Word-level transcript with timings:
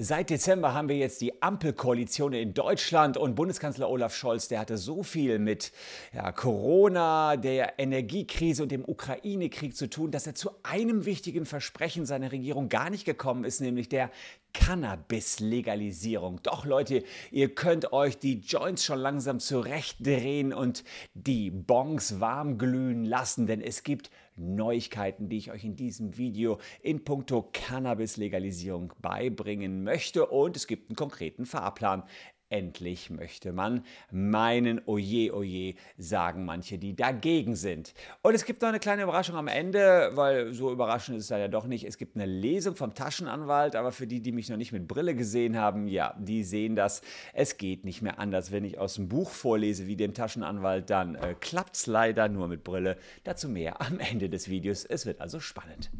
Seit 0.00 0.30
Dezember 0.30 0.74
haben 0.74 0.88
wir 0.88 0.96
jetzt 0.96 1.20
die 1.22 1.42
Ampelkoalition 1.42 2.32
in 2.32 2.54
Deutschland 2.54 3.16
und 3.16 3.34
Bundeskanzler 3.34 3.90
Olaf 3.90 4.14
Scholz, 4.14 4.46
der 4.46 4.60
hatte 4.60 4.76
so 4.76 5.02
viel 5.02 5.40
mit 5.40 5.72
ja, 6.14 6.30
Corona, 6.30 7.36
der 7.36 7.80
Energiekrise 7.80 8.62
und 8.62 8.70
dem 8.70 8.84
Ukraine-Krieg 8.84 9.76
zu 9.76 9.90
tun, 9.90 10.12
dass 10.12 10.28
er 10.28 10.36
zu 10.36 10.50
einem 10.62 11.04
wichtigen 11.04 11.46
Versprechen 11.46 12.06
seiner 12.06 12.30
Regierung 12.30 12.68
gar 12.68 12.90
nicht 12.90 13.06
gekommen 13.06 13.42
ist, 13.42 13.60
nämlich 13.60 13.88
der 13.88 14.12
Cannabis-Legalisierung. 14.52 16.44
Doch 16.44 16.64
Leute, 16.64 17.02
ihr 17.32 17.52
könnt 17.52 17.92
euch 17.92 18.16
die 18.20 18.38
Joints 18.38 18.84
schon 18.84 19.00
langsam 19.00 19.40
zurechtdrehen 19.40 20.54
und 20.54 20.84
die 21.14 21.50
Bongs 21.50 22.20
warm 22.20 22.56
glühen 22.56 23.04
lassen, 23.04 23.48
denn 23.48 23.60
es 23.60 23.82
gibt 23.82 24.10
Neuigkeiten, 24.38 25.28
die 25.28 25.38
ich 25.38 25.50
euch 25.50 25.64
in 25.64 25.76
diesem 25.76 26.16
Video 26.16 26.58
in 26.80 27.04
puncto 27.04 27.48
Cannabis-Legalisierung 27.52 28.92
beibringen 29.00 29.82
möchte 29.82 30.26
und 30.26 30.56
es 30.56 30.66
gibt 30.66 30.90
einen 30.90 30.96
konkreten 30.96 31.46
Fahrplan. 31.46 32.04
Endlich 32.50 33.10
möchte 33.10 33.52
man 33.52 33.84
meinen, 34.10 34.80
oje, 34.86 35.34
oje, 35.34 35.74
sagen 35.98 36.46
manche, 36.46 36.78
die 36.78 36.96
dagegen 36.96 37.56
sind. 37.56 37.92
Und 38.22 38.34
es 38.34 38.46
gibt 38.46 38.62
noch 38.62 38.70
eine 38.70 38.80
kleine 38.80 39.02
Überraschung 39.02 39.36
am 39.36 39.48
Ende, 39.48 40.12
weil 40.14 40.54
so 40.54 40.72
überraschend 40.72 41.18
ist 41.18 41.24
es 41.24 41.30
ja 41.30 41.48
doch 41.48 41.66
nicht. 41.66 41.84
Es 41.84 41.98
gibt 41.98 42.16
eine 42.16 42.24
Lesung 42.24 42.74
vom 42.74 42.94
Taschenanwalt, 42.94 43.76
aber 43.76 43.92
für 43.92 44.06
die, 44.06 44.22
die 44.22 44.32
mich 44.32 44.48
noch 44.48 44.56
nicht 44.56 44.72
mit 44.72 44.88
Brille 44.88 45.14
gesehen 45.14 45.58
haben, 45.58 45.88
ja, 45.88 46.14
die 46.18 46.42
sehen 46.42 46.74
das. 46.74 47.02
Es 47.34 47.58
geht 47.58 47.84
nicht 47.84 48.00
mehr 48.00 48.18
anders. 48.18 48.50
Wenn 48.50 48.64
ich 48.64 48.78
aus 48.78 48.94
dem 48.94 49.08
Buch 49.08 49.28
vorlese 49.28 49.86
wie 49.86 49.96
dem 49.96 50.14
Taschenanwalt, 50.14 50.88
dann 50.88 51.16
äh, 51.16 51.34
klappt 51.38 51.76
es 51.76 51.86
leider 51.86 52.30
nur 52.30 52.48
mit 52.48 52.64
Brille. 52.64 52.96
Dazu 53.24 53.50
mehr 53.50 53.82
am 53.82 54.00
Ende 54.00 54.30
des 54.30 54.48
Videos. 54.48 54.86
Es 54.86 55.04
wird 55.04 55.20
also 55.20 55.38
spannend. 55.38 55.90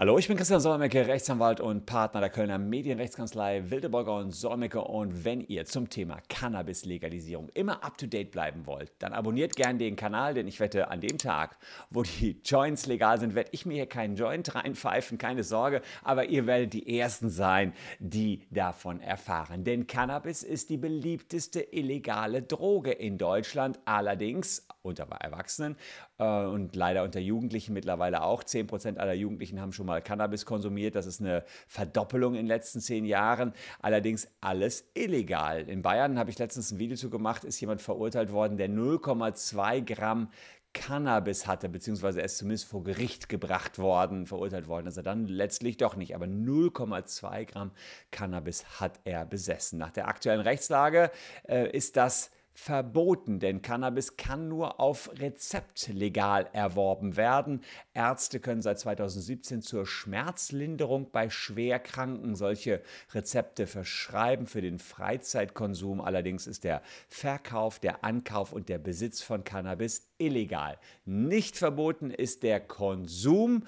Hallo, 0.00 0.16
ich 0.16 0.28
bin 0.28 0.36
Christian 0.36 0.60
Solmecke, 0.60 1.08
Rechtsanwalt 1.08 1.60
und 1.60 1.84
Partner 1.84 2.20
der 2.20 2.30
Kölner 2.30 2.56
Medienrechtskanzlei 2.56 3.68
Wildeborger 3.68 4.14
und 4.18 4.30
Solmecke. 4.30 4.80
Und 4.80 5.24
wenn 5.24 5.40
ihr 5.40 5.64
zum 5.64 5.90
Thema 5.90 6.18
Cannabis-Legalisierung 6.28 7.48
immer 7.54 7.82
up-to-date 7.82 8.30
bleiben 8.30 8.64
wollt, 8.66 8.92
dann 9.00 9.12
abonniert 9.12 9.56
gern 9.56 9.76
den 9.76 9.96
Kanal, 9.96 10.34
denn 10.34 10.46
ich 10.46 10.60
wette, 10.60 10.88
an 10.92 11.00
dem 11.00 11.18
Tag, 11.18 11.58
wo 11.90 12.04
die 12.04 12.40
Joints 12.44 12.86
legal 12.86 13.18
sind, 13.18 13.34
werde 13.34 13.50
ich 13.50 13.66
mir 13.66 13.74
hier 13.74 13.86
keinen 13.86 14.14
Joint 14.14 14.54
reinpfeifen, 14.54 15.18
keine 15.18 15.42
Sorge. 15.42 15.82
Aber 16.04 16.26
ihr 16.26 16.46
werdet 16.46 16.74
die 16.74 16.96
Ersten 16.96 17.28
sein, 17.28 17.72
die 17.98 18.46
davon 18.52 19.00
erfahren. 19.00 19.64
Denn 19.64 19.88
Cannabis 19.88 20.44
ist 20.44 20.70
die 20.70 20.76
beliebteste 20.76 21.60
illegale 21.60 22.42
Droge 22.42 22.92
in 22.92 23.18
Deutschland, 23.18 23.80
allerdings 23.84 24.64
unter 24.82 25.04
Erwachsenen 25.04 25.76
äh, 26.18 26.44
und 26.44 26.76
leider 26.76 27.04
unter 27.04 27.20
Jugendlichen 27.20 27.72
mittlerweile 27.72 28.22
auch. 28.22 28.42
10% 28.42 28.96
aller 28.96 29.14
Jugendlichen 29.14 29.60
haben 29.60 29.72
schon 29.72 29.86
mal 29.86 30.02
Cannabis 30.02 30.46
konsumiert. 30.46 30.94
Das 30.94 31.06
ist 31.06 31.20
eine 31.20 31.44
Verdoppelung 31.66 32.34
in 32.34 32.40
den 32.40 32.46
letzten 32.46 32.80
zehn 32.80 33.04
Jahren. 33.04 33.52
Allerdings 33.80 34.28
alles 34.40 34.90
illegal. 34.94 35.68
In 35.68 35.82
Bayern 35.82 36.18
habe 36.18 36.30
ich 36.30 36.38
letztens 36.38 36.70
ein 36.70 36.78
Video 36.78 36.96
zu 36.96 37.10
gemacht, 37.10 37.44
ist 37.44 37.60
jemand 37.60 37.82
verurteilt 37.82 38.32
worden, 38.32 38.56
der 38.56 38.68
0,2 38.68 39.82
Gramm 39.82 40.28
Cannabis 40.74 41.46
hatte, 41.46 41.68
beziehungsweise 41.68 42.20
er 42.20 42.26
ist 42.26 42.38
zumindest 42.38 42.66
vor 42.66 42.84
Gericht 42.84 43.28
gebracht 43.28 43.78
worden, 43.78 44.26
verurteilt 44.26 44.68
worden 44.68 44.86
ist 44.86 44.96
er 44.96 45.02
dann 45.02 45.26
letztlich 45.26 45.76
doch 45.76 45.96
nicht, 45.96 46.14
aber 46.14 46.26
0,2 46.26 47.46
Gramm 47.46 47.72
Cannabis 48.10 48.80
hat 48.80 49.00
er 49.04 49.24
besessen. 49.24 49.78
Nach 49.78 49.90
der 49.90 50.08
aktuellen 50.08 50.40
Rechtslage 50.40 51.10
äh, 51.48 51.70
ist 51.70 51.96
das 51.96 52.30
verboten, 52.58 53.38
denn 53.38 53.62
Cannabis 53.62 54.16
kann 54.16 54.48
nur 54.48 54.80
auf 54.80 55.10
Rezept 55.20 55.88
legal 55.88 56.50
erworben 56.52 57.16
werden. 57.16 57.62
Ärzte 57.94 58.40
können 58.40 58.62
seit 58.62 58.80
2017 58.80 59.62
zur 59.62 59.86
Schmerzlinderung 59.86 61.12
bei 61.12 61.30
Schwerkranken 61.30 62.34
solche 62.34 62.82
Rezepte 63.14 63.68
verschreiben 63.68 64.46
für 64.46 64.60
den 64.60 64.80
Freizeitkonsum. 64.80 66.00
Allerdings 66.00 66.48
ist 66.48 66.64
der 66.64 66.82
Verkauf, 67.06 67.78
der 67.78 68.02
Ankauf 68.02 68.52
und 68.52 68.68
der 68.68 68.78
Besitz 68.78 69.22
von 69.22 69.44
Cannabis 69.44 70.10
illegal. 70.18 70.78
Nicht 71.04 71.56
verboten 71.56 72.10
ist 72.10 72.42
der 72.42 72.58
Konsum. 72.58 73.66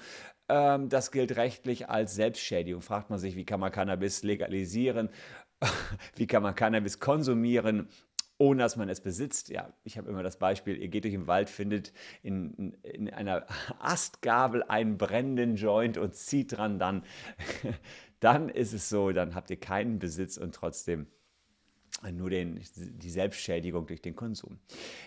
Ähm, 0.49 0.89
das 0.89 1.11
gilt 1.11 1.37
rechtlich 1.37 1.89
als 1.89 2.13
Selbstschädigung. 2.15 2.81
Fragt 2.81 3.09
man 3.09 3.19
sich, 3.19 3.37
wie 3.37 3.45
kann 3.45 3.61
man 3.61 3.71
Cannabis 3.71 4.21
legalisieren? 4.21 5.09
Wie 6.15 6.27
kann 6.27 6.43
man 6.43 6.55
Cannabis 6.55 6.99
konsumieren? 6.99 7.87
Ohne 8.41 8.63
dass 8.63 8.75
man 8.75 8.89
es 8.89 9.01
besitzt. 9.01 9.49
Ja, 9.49 9.71
ich 9.83 9.99
habe 9.99 10.09
immer 10.09 10.23
das 10.23 10.37
Beispiel, 10.37 10.75
ihr 10.75 10.87
geht 10.87 11.03
durch 11.03 11.13
den 11.13 11.27
Wald, 11.27 11.47
findet 11.47 11.93
in, 12.23 12.73
in 12.81 13.07
einer 13.11 13.45
Astgabel 13.77 14.63
einen 14.63 14.97
brennenden 14.97 15.57
Joint 15.57 15.99
und 15.99 16.15
zieht 16.15 16.57
dran, 16.57 16.79
dann, 16.79 17.03
dann 18.19 18.49
ist 18.49 18.73
es 18.73 18.89
so, 18.89 19.11
dann 19.11 19.35
habt 19.35 19.51
ihr 19.51 19.59
keinen 19.59 19.99
Besitz 19.99 20.37
und 20.37 20.55
trotzdem 20.55 21.05
nur 22.11 22.29
den, 22.29 22.59
die 22.75 23.09
Selbstschädigung 23.09 23.85
durch 23.85 24.01
den 24.01 24.15
Konsum. 24.15 24.57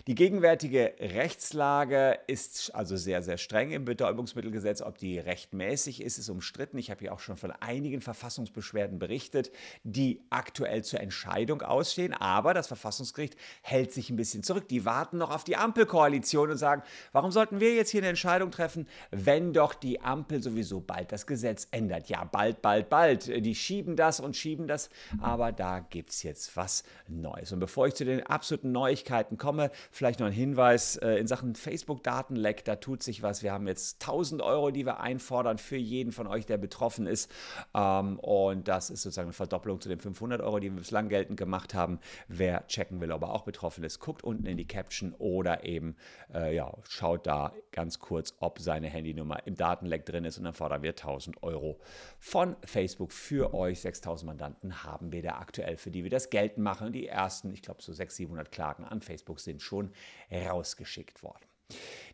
Die 0.06 0.14
gegenwärtige 0.14 0.94
Rechtslage 1.00 2.18
ist 2.26 2.74
also 2.74 2.96
sehr, 2.96 3.22
sehr 3.22 3.36
streng 3.36 3.72
im 3.72 3.84
Betäubungsmittelgesetz. 3.84 4.80
Ob 4.80 4.98
die 4.98 5.18
rechtmäßig 5.18 6.02
ist, 6.02 6.18
ist 6.18 6.28
umstritten. 6.28 6.78
Ich 6.78 6.90
habe 6.90 7.00
hier 7.00 7.12
auch 7.12 7.20
schon 7.20 7.36
von 7.36 7.50
einigen 7.50 8.00
Verfassungsbeschwerden 8.00 8.98
berichtet, 8.98 9.50
die 9.82 10.20
aktuell 10.30 10.84
zur 10.84 11.00
Entscheidung 11.00 11.62
ausstehen. 11.62 12.12
Aber 12.12 12.54
das 12.54 12.68
Verfassungsgericht 12.68 13.36
hält 13.62 13.92
sich 13.92 14.10
ein 14.10 14.16
bisschen 14.16 14.42
zurück. 14.42 14.68
Die 14.68 14.84
warten 14.84 15.18
noch 15.18 15.34
auf 15.34 15.42
die 15.42 15.56
Ampelkoalition 15.56 16.50
und 16.50 16.58
sagen, 16.58 16.82
warum 17.12 17.32
sollten 17.32 17.58
wir 17.58 17.74
jetzt 17.74 17.90
hier 17.90 18.02
eine 18.02 18.08
Entscheidung 18.08 18.50
treffen, 18.50 18.86
wenn 19.10 19.52
doch 19.52 19.74
die 19.74 20.00
Ampel 20.00 20.42
sowieso 20.42 20.80
bald 20.80 21.10
das 21.10 21.26
Gesetz 21.26 21.66
ändert. 21.72 22.08
Ja, 22.08 22.24
bald, 22.24 22.62
bald, 22.62 22.88
bald. 22.88 23.26
Die 23.44 23.54
schieben 23.54 23.96
das 23.96 24.20
und 24.20 24.36
schieben 24.36 24.68
das. 24.68 24.90
Aber 25.20 25.50
da 25.50 25.80
gibt 25.80 26.10
es 26.10 26.22
jetzt 26.22 26.56
was 26.56 26.73
Neues. 27.06 27.52
Und 27.52 27.60
bevor 27.60 27.86
ich 27.86 27.94
zu 27.94 28.04
den 28.04 28.26
absoluten 28.26 28.72
Neuigkeiten 28.72 29.38
komme, 29.38 29.70
vielleicht 29.90 30.20
noch 30.20 30.26
ein 30.26 30.32
Hinweis 30.32 30.96
äh, 30.96 31.16
in 31.16 31.26
Sachen 31.26 31.54
Facebook-Datenleck, 31.54 32.64
da 32.64 32.76
tut 32.76 33.02
sich 33.02 33.22
was. 33.22 33.42
Wir 33.42 33.52
haben 33.52 33.68
jetzt 33.68 34.02
1000 34.02 34.42
Euro, 34.42 34.70
die 34.70 34.86
wir 34.86 35.00
einfordern 35.00 35.58
für 35.58 35.76
jeden 35.76 36.12
von 36.12 36.26
euch, 36.26 36.46
der 36.46 36.58
betroffen 36.58 37.06
ist. 37.06 37.30
Ähm, 37.74 38.18
und 38.18 38.68
das 38.68 38.90
ist 38.90 39.02
sozusagen 39.02 39.26
eine 39.26 39.32
Verdopplung 39.32 39.80
zu 39.80 39.88
den 39.88 40.00
500 40.00 40.40
Euro, 40.40 40.58
die 40.58 40.70
wir 40.70 40.78
bislang 40.78 41.08
geltend 41.08 41.38
gemacht 41.38 41.74
haben. 41.74 42.00
Wer 42.28 42.66
checken 42.66 43.00
will, 43.00 43.12
ob 43.12 43.22
er 43.22 43.30
auch 43.30 43.44
betroffen 43.44 43.84
ist, 43.84 44.00
guckt 44.00 44.24
unten 44.24 44.46
in 44.46 44.56
die 44.56 44.66
Caption 44.66 45.14
oder 45.18 45.64
eben 45.64 45.96
äh, 46.32 46.54
ja, 46.54 46.72
schaut 46.88 47.26
da 47.26 47.52
ganz 47.72 47.98
kurz, 47.98 48.34
ob 48.40 48.58
seine 48.58 48.88
Handynummer 48.88 49.46
im 49.46 49.54
Datenleck 49.54 50.06
drin 50.06 50.24
ist 50.24 50.38
und 50.38 50.44
dann 50.44 50.54
fordern 50.54 50.82
wir 50.82 50.90
1000 50.90 51.42
Euro 51.42 51.78
von 52.18 52.56
Facebook 52.64 53.12
für 53.12 53.54
euch. 53.54 53.80
6000 53.80 54.26
Mandanten 54.26 54.84
haben 54.84 55.12
wir 55.12 55.22
da 55.22 55.38
aktuell, 55.38 55.76
für 55.76 55.90
die 55.90 56.02
wir 56.02 56.10
das 56.10 56.30
geltend 56.30 56.63
machen. 56.63 56.63
Die 56.92 57.06
ersten, 57.06 57.52
ich 57.52 57.62
glaube, 57.62 57.82
so 57.82 57.92
600, 57.92 58.16
700 58.16 58.52
Klagen 58.52 58.84
an 58.84 59.00
Facebook 59.00 59.41
sind 59.41 59.62
schon 59.62 59.92
rausgeschickt 60.32 61.22
worden. 61.22 61.44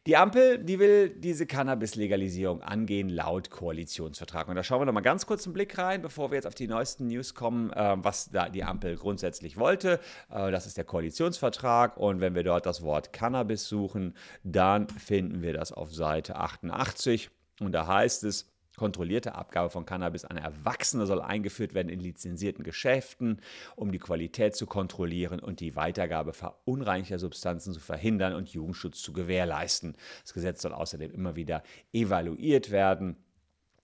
Die 0.06 0.16
Ampel, 0.16 0.58
die 0.58 0.78
will 0.78 1.10
diese 1.10 1.46
Cannabis-Legalisierung 1.46 2.62
angehen, 2.62 3.10
laut 3.10 3.50
Koalitionsvertrag. 3.50 4.48
Und 4.48 4.54
da 4.54 4.62
schauen 4.62 4.80
wir 4.80 4.86
noch 4.86 4.94
mal 4.94 5.02
ganz 5.02 5.26
kurz 5.26 5.44
einen 5.44 5.52
Blick 5.52 5.76
rein, 5.76 6.00
bevor 6.00 6.30
wir 6.30 6.36
jetzt 6.36 6.46
auf 6.46 6.54
die 6.54 6.68
neuesten 6.68 7.08
News 7.08 7.34
kommen, 7.34 7.70
äh, 7.72 7.96
was 7.98 8.30
da 8.30 8.48
die 8.48 8.64
Ampel 8.64 8.96
grundsätzlich 8.96 9.58
wollte. 9.58 10.00
Äh, 10.30 10.50
das 10.50 10.66
ist 10.66 10.78
der 10.78 10.84
Koalitionsvertrag. 10.84 11.98
Und 11.98 12.20
wenn 12.20 12.34
wir 12.34 12.44
dort 12.44 12.64
das 12.64 12.80
Wort 12.82 13.12
Cannabis 13.12 13.68
suchen, 13.68 14.14
dann 14.42 14.88
finden 14.88 15.42
wir 15.42 15.52
das 15.52 15.70
auf 15.70 15.92
Seite 15.92 16.36
88. 16.36 17.28
Und 17.60 17.72
da 17.72 17.86
heißt 17.86 18.24
es, 18.24 18.50
kontrollierte 18.80 19.34
Abgabe 19.34 19.68
von 19.68 19.84
Cannabis 19.84 20.24
an 20.24 20.38
Erwachsene 20.38 21.04
soll 21.04 21.20
eingeführt 21.20 21.74
werden 21.74 21.90
in 21.90 22.00
lizenzierten 22.00 22.64
Geschäften, 22.64 23.42
um 23.76 23.92
die 23.92 23.98
Qualität 23.98 24.56
zu 24.56 24.64
kontrollieren 24.64 25.38
und 25.38 25.60
die 25.60 25.76
Weitergabe 25.76 26.32
verunreinigter 26.32 27.18
Substanzen 27.18 27.74
zu 27.74 27.80
verhindern 27.80 28.32
und 28.32 28.48
Jugendschutz 28.48 29.02
zu 29.02 29.12
gewährleisten. 29.12 29.98
Das 30.22 30.32
Gesetz 30.32 30.62
soll 30.62 30.72
außerdem 30.72 31.12
immer 31.12 31.36
wieder 31.36 31.62
evaluiert 31.92 32.70
werden. 32.70 33.16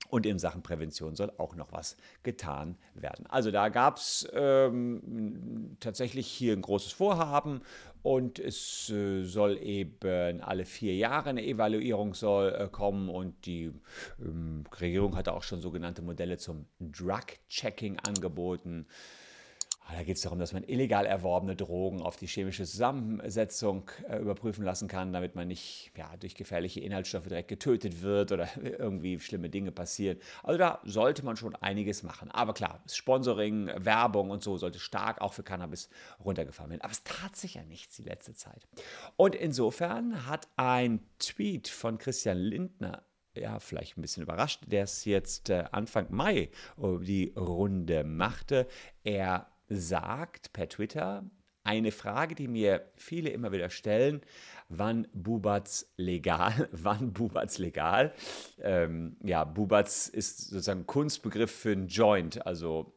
Und 0.08 0.26
in 0.26 0.38
Sachen 0.38 0.62
Prävention 0.62 1.16
soll 1.16 1.32
auch 1.38 1.54
noch 1.54 1.72
was 1.72 1.96
getan 2.22 2.76
werden. 2.94 3.26
Also 3.26 3.50
da 3.50 3.68
gab 3.68 3.96
es 3.96 4.28
ähm, 4.32 5.76
tatsächlich 5.80 6.26
hier 6.26 6.52
ein 6.52 6.62
großes 6.62 6.92
Vorhaben 6.92 7.60
und 8.02 8.38
es 8.38 8.88
äh, 8.90 9.24
soll 9.24 9.58
eben 9.58 10.40
alle 10.40 10.64
vier 10.64 10.94
Jahre 10.94 11.30
eine 11.30 11.44
Evaluierung 11.44 12.14
soll, 12.14 12.52
äh, 12.52 12.68
kommen 12.68 13.08
und 13.08 13.46
die 13.46 13.72
ähm, 14.20 14.64
Regierung 14.80 15.16
hatte 15.16 15.32
auch 15.32 15.42
schon 15.42 15.60
sogenannte 15.60 16.02
Modelle 16.02 16.38
zum 16.38 16.66
Drug-Checking 16.78 17.98
angeboten 18.06 18.86
da 19.94 20.02
geht 20.02 20.16
es 20.16 20.22
darum, 20.22 20.38
dass 20.38 20.52
man 20.52 20.64
illegal 20.64 21.06
erworbene 21.06 21.54
Drogen 21.54 22.02
auf 22.02 22.16
die 22.16 22.26
chemische 22.26 22.64
Zusammensetzung 22.64 23.88
äh, 24.08 24.18
überprüfen 24.18 24.64
lassen 24.64 24.88
kann, 24.88 25.12
damit 25.12 25.36
man 25.36 25.46
nicht 25.46 25.92
ja, 25.96 26.16
durch 26.16 26.34
gefährliche 26.34 26.80
Inhaltsstoffe 26.80 27.28
direkt 27.28 27.48
getötet 27.48 28.02
wird 28.02 28.32
oder 28.32 28.48
irgendwie 28.62 29.20
schlimme 29.20 29.48
Dinge 29.48 29.70
passieren. 29.70 30.18
Also 30.42 30.58
da 30.58 30.80
sollte 30.84 31.24
man 31.24 31.36
schon 31.36 31.54
einiges 31.56 32.02
machen. 32.02 32.30
Aber 32.32 32.52
klar, 32.52 32.82
Sponsoring, 32.90 33.70
Werbung 33.76 34.30
und 34.30 34.42
so 34.42 34.56
sollte 34.58 34.80
stark 34.80 35.20
auch 35.20 35.32
für 35.32 35.44
Cannabis 35.44 35.88
runtergefahren 36.24 36.70
werden. 36.70 36.82
Aber 36.82 36.92
es 36.92 37.04
tat 37.04 37.36
sich 37.36 37.54
ja 37.54 37.62
nichts 37.62 37.96
die 37.96 38.02
letzte 38.02 38.34
Zeit. 38.34 38.66
Und 39.16 39.36
insofern 39.36 40.26
hat 40.26 40.48
ein 40.56 41.00
Tweet 41.18 41.68
von 41.68 41.98
Christian 41.98 42.38
Lindner 42.38 43.04
ja, 43.36 43.60
vielleicht 43.60 43.98
ein 43.98 44.00
bisschen 44.00 44.22
überrascht, 44.22 44.62
der 44.66 44.84
es 44.84 45.04
jetzt 45.04 45.50
äh, 45.50 45.64
Anfang 45.70 46.06
Mai 46.08 46.48
die 46.78 47.34
Runde 47.36 48.02
machte. 48.02 48.66
Er 49.04 49.46
sagt 49.68 50.52
per 50.52 50.68
Twitter 50.68 51.24
eine 51.66 51.90
Frage, 51.90 52.36
die 52.36 52.46
mir 52.46 52.92
viele 52.94 53.30
immer 53.30 53.50
wieder 53.50 53.70
stellen, 53.70 54.20
wann 54.68 55.08
Bubatz 55.12 55.92
legal, 55.96 56.68
wann 56.72 57.12
Bubatz 57.12 57.58
legal? 57.58 58.14
Ähm, 58.60 59.16
ja, 59.22 59.44
Bubatz 59.44 60.06
ist 60.06 60.48
sozusagen 60.48 60.86
Kunstbegriff 60.86 61.50
für 61.50 61.72
ein 61.72 61.88
Joint, 61.88 62.46
also 62.46 62.96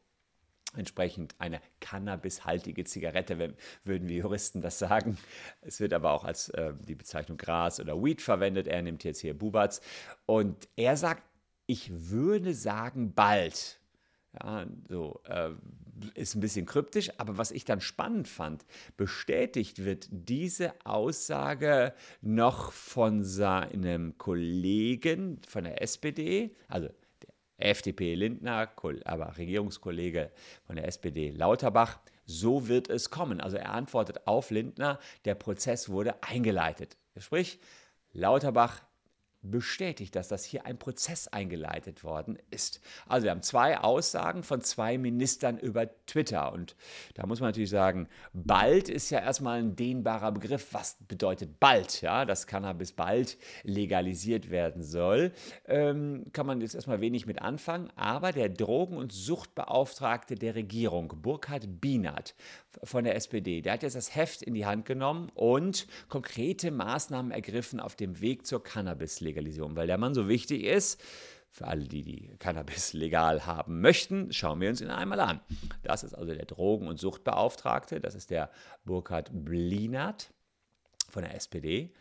entsprechend 0.76 1.34
eine 1.40 1.62
cannabishaltige 1.82 2.84
Zigarette, 2.84 3.56
würden 3.84 4.08
wir 4.08 4.18
Juristen 4.18 4.62
das 4.62 4.78
sagen. 4.78 5.18
Es 5.62 5.80
wird 5.80 5.94
aber 5.94 6.12
auch 6.12 6.24
als 6.24 6.50
äh, 6.50 6.74
die 6.88 6.94
Bezeichnung 6.94 7.40
Gras 7.40 7.80
oder 7.80 8.02
Weed 8.04 8.22
verwendet. 8.22 8.68
Er 8.68 8.84
nimmt 8.84 9.04
jetzt 9.04 9.22
hier 9.22 9.38
Bubatz 9.38 9.82
und 10.28 10.70
er 10.76 10.96
sagt, 10.96 11.24
ich 11.66 12.12
würde 12.12 12.54
sagen 12.54 13.14
bald. 13.14 13.80
Ja, 14.34 14.68
so 14.88 15.22
äh, 15.26 15.52
ist 16.14 16.36
ein 16.36 16.40
bisschen 16.40 16.66
kryptisch, 16.66 17.12
aber 17.18 17.38
was 17.38 17.52
ich 17.52 17.66
dann 17.66 17.82
spannend 17.82 18.28
fand, 18.28 18.66
bestätigt 18.98 19.84
wird 19.86 20.08
diese 20.12 20.74
Aussage 20.86 21.94
noch 22.22 22.72
von 22.72 23.24
seinem 23.24 24.18
Kollegen 24.18 25.42
von 25.48 25.64
der 25.64 25.82
SPD, 25.82 26.56
also 26.68 26.88
der 26.88 27.70
FDP 27.70 28.16
Lindner, 28.16 28.72
aber 29.06 29.38
Regierungskollege 29.38 30.32
von 30.66 30.76
der 30.76 30.88
SPD 30.88 31.32
Lauterbach. 31.32 32.00
So 32.26 32.68
wird 32.68 32.90
es 32.90 33.10
kommen. 33.10 33.42
Also 33.42 33.58
er 33.58 33.72
antwortet 33.72 34.28
auf 34.28 34.52
Lindner, 34.52 35.00
der 35.26 35.36
Prozess 35.36 35.90
wurde 35.90 36.22
eingeleitet. 36.24 36.96
Sprich, 37.18 37.60
Lauterbach 38.14 38.82
bestätigt 39.42 40.16
das, 40.16 40.44
hier 40.44 40.66
ein 40.66 40.78
Prozess 40.78 41.28
eingeleitet 41.28 42.04
worden 42.04 42.38
ist. 42.52 42.82
Also 43.08 43.26
wir 43.26 43.32
haben 43.32 43.42
zwei 43.42 43.78
Aussagen 43.80 44.44
von 44.44 44.62
zwei 44.62 44.98
Ministern 44.98 45.58
über 45.58 45.90
Twitter 46.06 46.52
und 46.52 46.76
da 47.14 47.26
muss 47.26 47.40
man 47.40 47.50
natürlich 47.50 47.70
sagen, 47.70 48.08
bald 48.34 48.90
ist 48.90 49.10
ja 49.10 49.20
erstmal 49.20 49.60
ein 49.60 49.76
dehnbarer 49.76 50.32
Begriff. 50.32 50.74
Was 50.74 50.98
bedeutet 51.08 51.60
bald? 51.60 52.02
Ja, 52.02 52.26
dass 52.26 52.48
Cannabis 52.48 52.92
bald 52.92 53.38
legalisiert 53.64 54.50
werden 54.50 54.84
soll, 54.84 55.32
ähm, 55.66 56.26
kann 56.34 56.46
man 56.46 56.62
jetzt 56.62 56.76
erstmal 56.76 57.02
wenig 57.02 57.26
mit 57.26 57.42
anfangen, 57.42 57.90
aber 57.96 58.32
der 58.32 58.50
Drogen- 58.50 58.98
und 58.98 59.14
Suchtbeauftragte 59.14 60.36
der 60.36 60.56
Regierung, 60.56 61.14
Burkhard 61.22 61.80
Bienert 61.80 62.36
von 62.84 63.04
der 63.04 63.16
SPD, 63.16 63.62
der 63.62 63.74
hat 63.74 63.84
jetzt 63.84 63.96
das 63.96 64.16
Heft 64.16 64.42
in 64.42 64.54
die 64.54 64.66
Hand 64.66 64.86
genommen 64.86 65.32
und 65.34 65.88
konkrete 66.10 66.72
Maßnahmen 66.72 67.32
ergriffen 67.32 67.80
auf 67.80 67.96
dem 67.96 68.20
Weg 68.20 68.46
zur 68.46 68.64
Cannabis-Legalisierung. 68.64 69.29
Legalisierung, 69.30 69.76
weil 69.76 69.88
der 69.88 69.98
Mann 69.98 70.14
so 70.14 70.28
wichtig 70.28 70.64
ist. 70.64 71.02
Für 71.52 71.68
alle, 71.68 71.88
die 71.88 72.04
die 72.04 72.36
Cannabis 72.38 72.94
legal 72.94 73.46
haben 73.46 73.82
möchten, 73.82 74.32
schauen 74.32 74.62
wir 74.62 74.70
uns 74.70 74.82
ihn 74.82 74.92
einmal 74.92 75.20
an. 75.20 75.40
Das 75.82 76.04
ist 76.04 76.14
also 76.14 76.34
der 76.34 76.46
Drogen- 76.46 76.88
und 76.88 77.00
Suchtbeauftragte, 77.00 78.00
das 78.00 78.14
ist 78.14 78.30
der 78.30 78.52
Burkhard 78.86 79.32
Blinert 79.34 80.32
von 81.10 81.24
der 81.24 81.36
SPD. 81.36 81.92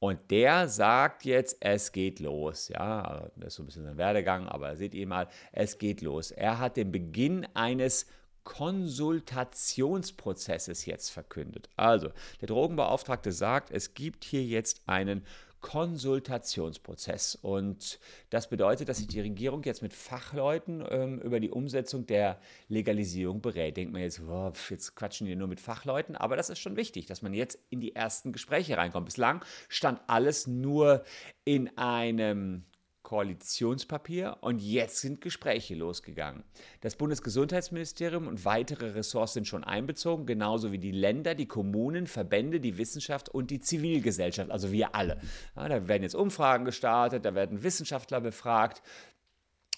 Und 0.00 0.30
der 0.30 0.68
sagt 0.68 1.24
jetzt, 1.24 1.56
es 1.60 1.90
geht 1.90 2.20
los. 2.20 2.68
Ja, 2.68 3.28
das 3.36 3.48
ist 3.48 3.54
so 3.54 3.62
ein 3.62 3.66
bisschen 3.66 3.84
sein 3.84 3.96
Werdegang, 3.96 4.46
aber 4.46 4.76
seht 4.76 4.94
ihr 4.94 5.08
mal, 5.08 5.26
es 5.52 5.78
geht 5.78 6.02
los. 6.02 6.30
Er 6.30 6.60
hat 6.60 6.76
den 6.76 6.92
Beginn 6.92 7.48
eines 7.54 8.06
Konsultationsprozesses 8.44 10.86
jetzt 10.86 11.10
verkündet. 11.10 11.68
Also, 11.76 12.08
der 12.40 12.48
Drogenbeauftragte 12.48 13.30
sagt, 13.32 13.70
es 13.70 13.92
gibt 13.92 14.24
hier 14.24 14.42
jetzt 14.42 14.80
einen 14.86 15.26
Konsultationsprozess. 15.60 17.34
Und 17.36 17.98
das 18.30 18.48
bedeutet, 18.48 18.88
dass 18.88 18.98
sich 18.98 19.06
die 19.06 19.20
Regierung 19.20 19.62
jetzt 19.64 19.82
mit 19.82 19.92
Fachleuten 19.92 20.84
ähm, 20.88 21.20
über 21.20 21.40
die 21.40 21.50
Umsetzung 21.50 22.06
der 22.06 22.38
Legalisierung 22.68 23.40
berät. 23.40 23.76
Denkt 23.76 23.92
man 23.92 24.02
jetzt, 24.02 24.20
oh, 24.20 24.52
jetzt 24.70 24.94
quatschen 24.94 25.26
die 25.26 25.36
nur 25.36 25.48
mit 25.48 25.60
Fachleuten, 25.60 26.16
aber 26.16 26.36
das 26.36 26.50
ist 26.50 26.58
schon 26.58 26.76
wichtig, 26.76 27.06
dass 27.06 27.22
man 27.22 27.34
jetzt 27.34 27.58
in 27.70 27.80
die 27.80 27.94
ersten 27.94 28.32
Gespräche 28.32 28.76
reinkommt. 28.76 29.06
Bislang 29.06 29.44
stand 29.68 30.00
alles 30.06 30.46
nur 30.46 31.04
in 31.44 31.76
einem 31.76 32.64
Koalitionspapier 33.08 34.36
und 34.42 34.60
jetzt 34.60 34.98
sind 34.98 35.22
Gespräche 35.22 35.74
losgegangen. 35.74 36.44
Das 36.82 36.94
Bundesgesundheitsministerium 36.94 38.26
und 38.26 38.44
weitere 38.44 38.90
Ressorts 38.90 39.32
sind 39.32 39.46
schon 39.46 39.64
einbezogen, 39.64 40.26
genauso 40.26 40.72
wie 40.72 40.78
die 40.78 40.90
Länder, 40.90 41.34
die 41.34 41.48
Kommunen, 41.48 42.06
Verbände, 42.06 42.60
die 42.60 42.76
Wissenschaft 42.76 43.30
und 43.30 43.50
die 43.50 43.60
Zivilgesellschaft, 43.60 44.50
also 44.50 44.72
wir 44.72 44.94
alle. 44.94 45.22
Ja, 45.56 45.70
da 45.70 45.88
werden 45.88 46.02
jetzt 46.02 46.16
Umfragen 46.16 46.66
gestartet, 46.66 47.24
da 47.24 47.34
werden 47.34 47.62
Wissenschaftler 47.62 48.20
befragt, 48.20 48.82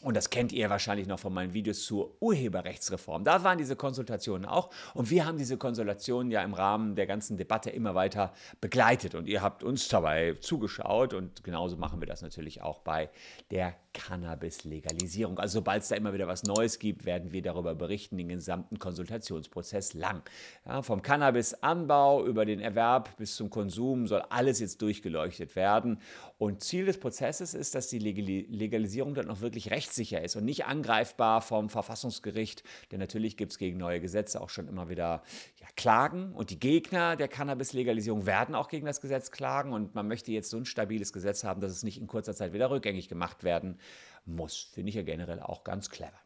und 0.03 0.17
das 0.17 0.31
kennt 0.31 0.53
ihr 0.53 0.71
wahrscheinlich 0.71 1.07
noch 1.07 1.19
von 1.19 1.35
meinen 1.35 1.53
Videos 1.53 1.85
zur 1.85 2.17
Urheberrechtsreform. 2.21 3.23
Da 3.23 3.45
waren 3.45 3.59
diese 3.59 3.77
Konsultationen 3.77 4.47
auch. 4.47 4.71
Und 4.95 5.11
wir 5.11 5.27
haben 5.27 5.37
diese 5.37 5.59
Konsultationen 5.59 6.33
ja 6.33 6.43
im 6.43 6.55
Rahmen 6.55 6.95
der 6.95 7.07
ganzen 7.07 7.37
Debatte 7.37 7.69
immer 7.69 7.95
weiter 7.95 8.33
begleitet. 8.63 9.15
Und 9.15 9.29
ihr 9.29 9.43
habt 9.43 9.63
uns 9.63 9.89
dabei 9.89 10.37
zugeschaut. 10.41 11.13
Und 11.13 11.45
genauso 11.45 11.77
machen 11.77 12.01
wir 12.01 12.07
das 12.07 12.23
natürlich 12.23 12.63
auch 12.63 12.79
bei 12.79 13.11
der 13.51 13.75
Cannabis-Legalisierung. 13.93 15.39
Also 15.39 15.59
sobald 15.59 15.83
es 15.83 15.89
da 15.89 15.97
immer 15.97 16.15
wieder 16.15 16.27
was 16.27 16.45
Neues 16.45 16.79
gibt, 16.79 17.05
werden 17.05 17.33
wir 17.33 17.43
darüber 17.43 17.75
berichten, 17.75 18.17
den 18.17 18.29
gesamten 18.29 18.79
Konsultationsprozess 18.79 19.93
lang. 19.93 20.23
Ja, 20.65 20.81
vom 20.81 21.03
Cannabis-Anbau 21.03 22.25
über 22.25 22.47
den 22.47 22.61
Erwerb 22.61 23.17
bis 23.19 23.37
zum 23.37 23.51
Konsum 23.51 24.07
soll 24.07 24.23
alles 24.31 24.61
jetzt 24.61 24.81
durchgeleuchtet 24.81 25.57
werden. 25.57 26.01
Und 26.41 26.65
Ziel 26.65 26.87
des 26.87 26.99
Prozesses 26.99 27.53
ist, 27.53 27.75
dass 27.75 27.89
die 27.89 27.99
Legalisierung 27.99 29.13
dann 29.13 29.29
auch 29.29 29.43
wirklich 29.43 29.71
rechtssicher 29.71 30.23
ist 30.25 30.37
und 30.37 30.47
nicht 30.47 30.65
angreifbar 30.65 31.43
vom 31.43 31.69
Verfassungsgericht. 31.69 32.65
Denn 32.91 32.99
natürlich 32.99 33.37
gibt 33.37 33.53
es 33.53 33.59
gegen 33.59 33.77
neue 33.77 34.01
Gesetze 34.01 34.41
auch 34.41 34.49
schon 34.49 34.67
immer 34.67 34.89
wieder 34.89 35.23
ja, 35.61 35.67
Klagen. 35.77 36.33
Und 36.33 36.49
die 36.49 36.59
Gegner 36.59 37.17
der 37.17 37.29
Cannabis-Legalisierung 37.29 38.25
werden 38.25 38.55
auch 38.55 38.69
gegen 38.69 38.87
das 38.87 39.03
Gesetz 39.03 39.31
klagen. 39.31 39.75
Und 39.75 39.95
man 39.95 40.09
möchte 40.09 40.33
jetzt 40.33 40.49
so 40.49 40.57
ein 40.57 40.65
stabiles 40.65 41.13
Gesetz 41.13 41.45
haben, 41.45 41.61
dass 41.61 41.73
es 41.73 41.83
nicht 41.83 42.01
in 42.01 42.07
kurzer 42.07 42.35
Zeit 42.35 42.55
wieder 42.55 42.71
rückgängig 42.71 43.11
gemacht 43.11 43.45
werden 43.45 43.79
muss. 44.25 44.71
Finde 44.73 44.89
ich 44.89 44.95
ja 44.95 45.03
generell 45.03 45.41
auch 45.41 45.63
ganz 45.63 45.91
clever. 45.91 46.19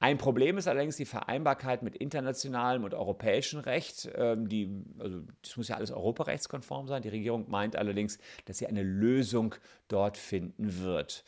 Ein 0.00 0.18
Problem 0.18 0.58
ist 0.58 0.68
allerdings 0.68 0.96
die 0.96 1.04
Vereinbarkeit 1.04 1.82
mit 1.82 1.96
internationalem 1.96 2.84
und 2.84 2.94
europäischem 2.94 3.60
Recht. 3.60 4.08
Ähm, 4.14 4.48
die, 4.48 4.70
also 4.98 5.22
das 5.42 5.56
muss 5.56 5.68
ja 5.68 5.76
alles 5.76 5.90
europarechtskonform 5.90 6.86
sein. 6.86 7.02
Die 7.02 7.08
Regierung 7.08 7.50
meint 7.50 7.74
allerdings, 7.76 8.18
dass 8.44 8.58
sie 8.58 8.66
eine 8.66 8.82
Lösung 8.82 9.54
dort 9.88 10.16
finden 10.16 10.82
wird. 10.82 11.24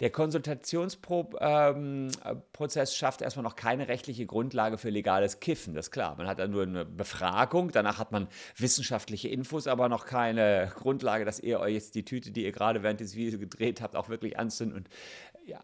Der 0.00 0.10
Konsultationsprozess 0.10 1.38
ähm, 1.40 2.86
schafft 2.86 3.22
erstmal 3.22 3.44
noch 3.44 3.54
keine 3.54 3.86
rechtliche 3.86 4.26
Grundlage 4.26 4.76
für 4.76 4.90
legales 4.90 5.38
Kiffen, 5.38 5.74
das 5.74 5.86
ist 5.86 5.92
klar. 5.92 6.16
Man 6.16 6.26
hat 6.26 6.40
dann 6.40 6.50
nur 6.50 6.64
eine 6.64 6.84
Befragung, 6.84 7.70
danach 7.70 7.98
hat 7.98 8.10
man 8.10 8.26
wissenschaftliche 8.56 9.28
Infos, 9.28 9.68
aber 9.68 9.88
noch 9.88 10.04
keine 10.04 10.72
Grundlage, 10.74 11.24
dass 11.24 11.38
ihr 11.38 11.60
euch 11.60 11.74
jetzt 11.74 11.94
die 11.94 12.04
Tüte, 12.04 12.32
die 12.32 12.44
ihr 12.44 12.50
gerade 12.50 12.82
während 12.82 12.98
des 12.98 13.14
Videos 13.14 13.38
gedreht 13.38 13.80
habt, 13.80 13.94
auch 13.94 14.08
wirklich 14.08 14.36
anzünden 14.36 14.76
und 14.76 14.88
ja, 15.46 15.62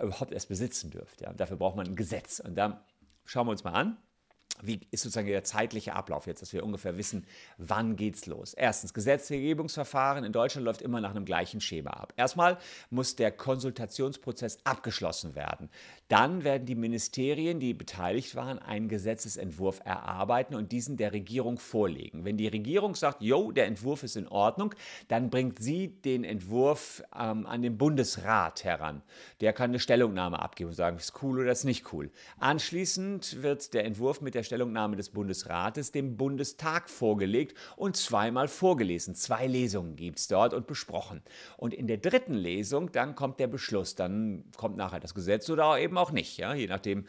überhaupt 0.00 0.32
erst 0.32 0.48
besitzen 0.48 0.90
dürft. 0.90 1.20
Ja. 1.20 1.32
Dafür 1.32 1.56
braucht 1.56 1.76
man 1.76 1.86
ein 1.86 1.96
Gesetz. 1.96 2.40
Und 2.40 2.54
da 2.56 2.84
schauen 3.24 3.46
wir 3.46 3.52
uns 3.52 3.64
mal 3.64 3.72
an. 3.72 3.96
Wie 4.62 4.80
ist 4.90 5.02
sozusagen 5.02 5.26
der 5.28 5.44
zeitliche 5.44 5.94
Ablauf 5.94 6.26
jetzt, 6.26 6.42
dass 6.42 6.52
wir 6.52 6.64
ungefähr 6.64 6.96
wissen, 6.96 7.26
wann 7.58 7.96
geht's 7.96 8.26
los? 8.26 8.54
Erstens, 8.54 8.94
Gesetzgebungsverfahren 8.94 10.24
in 10.24 10.32
Deutschland 10.32 10.64
läuft 10.64 10.82
immer 10.82 11.00
nach 11.00 11.10
einem 11.10 11.24
gleichen 11.24 11.60
Schema 11.60 11.90
ab. 11.90 12.12
Erstmal 12.16 12.58
muss 12.90 13.16
der 13.16 13.30
Konsultationsprozess 13.30 14.58
abgeschlossen 14.64 15.34
werden. 15.34 15.68
Dann 16.08 16.44
werden 16.44 16.66
die 16.66 16.74
Ministerien, 16.74 17.60
die 17.60 17.74
beteiligt 17.74 18.34
waren, 18.36 18.58
einen 18.58 18.88
Gesetzesentwurf 18.88 19.80
erarbeiten 19.84 20.54
und 20.54 20.72
diesen 20.72 20.96
der 20.96 21.12
Regierung 21.12 21.58
vorlegen. 21.58 22.24
Wenn 22.24 22.36
die 22.36 22.48
Regierung 22.48 22.94
sagt, 22.94 23.22
jo, 23.22 23.50
der 23.52 23.66
Entwurf 23.66 24.02
ist 24.02 24.16
in 24.16 24.28
Ordnung, 24.28 24.74
dann 25.08 25.30
bringt 25.30 25.58
sie 25.58 25.88
den 25.88 26.24
Entwurf 26.24 27.02
ähm, 27.14 27.46
an 27.46 27.62
den 27.62 27.76
Bundesrat 27.76 28.64
heran. 28.64 29.02
Der 29.40 29.52
kann 29.52 29.70
eine 29.70 29.80
Stellungnahme 29.80 30.38
abgeben 30.38 30.70
und 30.70 30.76
sagen, 30.76 30.96
ist 30.96 31.22
cool 31.22 31.40
oder 31.40 31.52
ist 31.52 31.64
nicht 31.64 31.92
cool. 31.92 32.10
Anschließend 32.38 33.42
wird 33.42 33.74
der 33.74 33.84
Entwurf 33.84 34.20
mit 34.20 34.34
der 34.34 34.42
Stellungnahme 34.46 34.96
des 34.96 35.10
Bundesrates 35.10 35.92
dem 35.92 36.16
Bundestag 36.16 36.88
vorgelegt 36.88 37.56
und 37.76 37.96
zweimal 37.96 38.48
vorgelesen. 38.48 39.14
Zwei 39.14 39.46
Lesungen 39.46 39.96
gibt 39.96 40.18
es 40.18 40.28
dort 40.28 40.54
und 40.54 40.66
besprochen. 40.66 41.22
Und 41.56 41.74
in 41.74 41.86
der 41.86 41.98
dritten 41.98 42.34
Lesung, 42.34 42.90
dann 42.92 43.14
kommt 43.14 43.38
der 43.38 43.48
Beschluss, 43.48 43.94
dann 43.94 44.44
kommt 44.56 44.76
nachher 44.76 45.00
das 45.00 45.14
Gesetz 45.14 45.50
oder 45.50 45.78
eben 45.78 45.98
auch 45.98 46.12
nicht. 46.12 46.38
Ja? 46.38 46.54
Je 46.54 46.66
nachdem, 46.66 47.04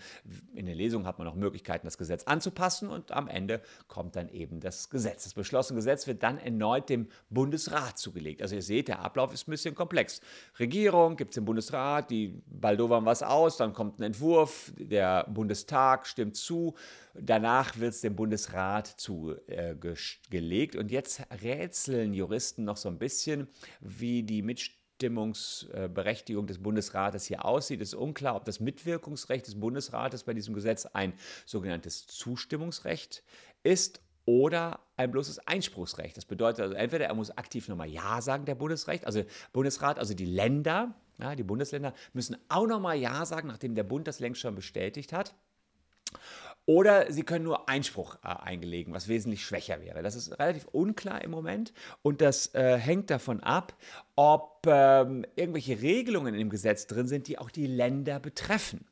in 0.53 0.65
der 0.65 0.75
Lesung 0.75 1.05
hat 1.05 1.17
man 1.17 1.27
noch 1.27 1.35
Möglichkeiten, 1.35 1.87
das 1.87 1.97
Gesetz 1.97 2.23
anzupassen 2.25 2.89
und 2.89 3.11
am 3.11 3.27
Ende 3.27 3.61
kommt 3.87 4.15
dann 4.15 4.29
eben 4.29 4.59
das 4.59 4.89
Gesetz. 4.89 5.23
Das 5.23 5.33
beschlossene 5.33 5.77
Gesetz 5.77 6.07
wird 6.07 6.23
dann 6.23 6.37
erneut 6.37 6.89
dem 6.89 7.07
Bundesrat 7.29 7.97
zugelegt. 7.97 8.41
Also 8.41 8.55
ihr 8.55 8.61
seht, 8.61 8.87
der 8.87 8.99
Ablauf 8.99 9.33
ist 9.33 9.47
ein 9.47 9.51
bisschen 9.51 9.75
komplex. 9.75 10.21
Regierung 10.59 11.15
gibt 11.15 11.31
es 11.31 11.35
den 11.35 11.45
Bundesrat, 11.45 12.09
die 12.09 12.41
baldowern 12.47 13.05
was 13.05 13.23
aus, 13.23 13.57
dann 13.57 13.73
kommt 13.73 13.99
ein 13.99 14.03
Entwurf, 14.03 14.73
der 14.77 15.25
Bundestag 15.29 16.07
stimmt 16.07 16.35
zu, 16.35 16.75
danach 17.27 17.77
wird 17.77 17.93
es 17.93 18.01
dem 18.01 18.15
Bundesrat 18.15 18.87
zugelegt 18.87 20.75
äh, 20.75 20.79
und 20.79 20.91
jetzt 20.91 21.21
rätseln 21.41 22.13
Juristen 22.13 22.63
noch 22.63 22.77
so 22.77 22.89
ein 22.89 22.97
bisschen, 22.97 23.47
wie 23.79 24.23
die 24.23 24.41
Mitstimmungsberechtigung 24.41 26.47
des 26.47 26.63
Bundesrates 26.63 27.25
hier 27.25 27.45
aussieht. 27.45 27.81
Es 27.81 27.89
ist 27.89 27.95
unklar, 27.95 28.35
ob 28.35 28.45
das 28.45 28.59
Mitwirkungsrecht 28.59 29.45
des 29.45 29.59
Bundesrates 29.59 30.23
bei 30.23 30.33
diesem 30.33 30.55
Gesetz 30.55 30.87
ein 30.87 31.13
sogenanntes 31.45 32.07
Zustimmungsrecht 32.07 33.23
ist 33.63 34.01
oder 34.25 34.79
ein 34.97 35.11
bloßes 35.11 35.47
Einspruchsrecht. 35.47 36.17
Das 36.17 36.25
bedeutet 36.25 36.61
also 36.61 36.73
entweder 36.73 37.05
er 37.05 37.13
muss 37.13 37.37
aktiv 37.37 37.69
nochmal 37.69 37.89
Ja 37.89 38.21
sagen, 38.21 38.45
der 38.45 38.55
Bundesrecht, 38.55 39.05
also 39.05 39.23
Bundesrat, 39.53 39.99
also 39.99 40.13
die 40.13 40.25
Länder, 40.25 40.93
ja, 41.19 41.35
die 41.35 41.43
Bundesländer 41.43 41.93
müssen 42.13 42.37
auch 42.49 42.67
nochmal 42.67 42.97
Ja 42.97 43.25
sagen, 43.25 43.47
nachdem 43.47 43.75
der 43.75 43.83
Bund 43.83 44.07
das 44.07 44.19
längst 44.19 44.41
schon 44.41 44.55
bestätigt 44.55 45.13
hat. 45.13 45.33
Oder 46.67 47.09
sie 47.13 47.23
können 47.23 47.45
nur 47.45 47.69
Einspruch 47.69 48.17
äh, 48.23 48.27
eingelegen, 48.27 48.93
was 48.93 49.07
wesentlich 49.07 49.43
schwächer 49.43 49.81
wäre. 49.81 50.03
Das 50.03 50.15
ist 50.15 50.37
relativ 50.37 50.65
unklar 50.65 51.23
im 51.23 51.31
Moment 51.31 51.71
und 52.01 52.19
das 52.19 52.53
äh, 52.55 52.77
hängt 52.77 53.09
davon 53.09 53.41
ab, 53.41 53.73
ob 54.17 54.67
ähm, 54.67 55.25
irgendwelche 55.37 55.81
Regelungen 55.81 56.33
dem 56.33 56.49
Gesetz 56.49 56.85
drin 56.85 57.07
sind, 57.07 57.29
die 57.29 57.39
auch 57.39 57.51
die 57.51 57.67
Länder 57.67 58.19
betreffen. 58.19 58.85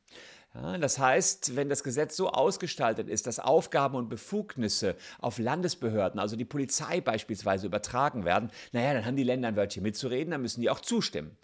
Ja, 0.56 0.78
das 0.78 1.00
heißt, 1.00 1.58
wenn 1.58 1.68
das 1.68 1.84
Gesetz 1.84 2.16
so 2.16 2.30
ausgestaltet 2.30 3.10
ist, 3.10 3.28
dass 3.28 3.40
Aufgaben 3.40 3.96
und 3.96 4.08
Befugnisse 4.08 4.96
auf 5.20 5.38
Landesbehörden, 5.38 6.18
also 6.18 6.38
die 6.38 6.46
Polizei 6.46 7.02
beispielsweise, 7.02 7.68
übertragen 7.68 8.24
werden, 8.24 8.52
naja, 8.72 8.94
dann 8.94 9.06
haben 9.06 9.18
die 9.18 9.24
Länder 9.24 9.50
ein 9.50 9.58
Wörtchen 9.58 9.84
mitzureden, 9.84 10.32
dann 10.32 10.42
müssen 10.42 10.62
die 10.62 10.70
auch 10.70 10.80
zustimmen. 10.80 11.36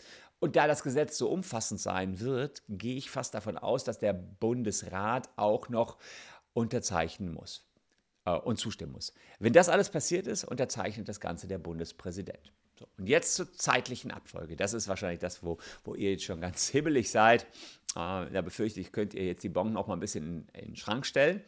Und 0.41 0.55
da 0.55 0.65
das 0.65 0.81
Gesetz 0.81 1.19
so 1.19 1.29
umfassend 1.29 1.79
sein 1.79 2.19
wird, 2.19 2.63
gehe 2.67 2.95
ich 2.95 3.11
fast 3.11 3.35
davon 3.35 3.59
aus, 3.59 3.83
dass 3.83 3.99
der 3.99 4.13
Bundesrat 4.13 5.29
auch 5.35 5.69
noch 5.69 5.99
unterzeichnen 6.53 7.31
muss 7.31 7.69
äh, 8.25 8.31
und 8.31 8.57
zustimmen 8.57 8.91
muss. 8.91 9.13
Wenn 9.37 9.53
das 9.53 9.69
alles 9.69 9.91
passiert 9.91 10.25
ist, 10.25 10.43
unterzeichnet 10.43 11.07
das 11.07 11.19
Ganze 11.19 11.47
der 11.47 11.59
Bundespräsident. 11.59 12.51
So, 12.79 12.87
und 12.97 13.07
jetzt 13.07 13.35
zur 13.35 13.53
zeitlichen 13.53 14.09
Abfolge. 14.09 14.55
Das 14.55 14.73
ist 14.73 14.87
wahrscheinlich 14.87 15.19
das, 15.19 15.43
wo, 15.43 15.59
wo 15.83 15.93
ihr 15.93 16.09
jetzt 16.09 16.23
schon 16.23 16.41
ganz 16.41 16.67
hibbelig 16.69 17.11
seid. 17.11 17.43
Äh, 17.95 18.25
da 18.31 18.41
befürchte 18.41 18.79
ich, 18.79 18.91
könnt 18.91 19.13
ihr 19.13 19.25
jetzt 19.25 19.43
die 19.43 19.49
Bon 19.49 19.71
noch 19.71 19.85
mal 19.85 19.93
ein 19.93 19.99
bisschen 19.99 20.47
in, 20.53 20.59
in 20.59 20.65
den 20.69 20.75
Schrank 20.75 21.05
stellen. 21.05 21.43